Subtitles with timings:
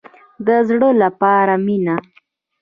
[0.45, 1.95] د زړه لپاره مینه.